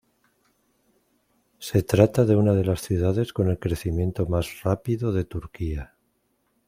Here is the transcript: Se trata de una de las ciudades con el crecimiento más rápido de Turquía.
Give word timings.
Se 1.59 1.83
trata 1.83 2.25
de 2.25 2.35
una 2.35 2.53
de 2.55 2.65
las 2.65 2.81
ciudades 2.81 3.33
con 3.33 3.49
el 3.49 3.59
crecimiento 3.59 4.25
más 4.25 4.63
rápido 4.63 5.11
de 5.13 5.25
Turquía. 5.25 5.93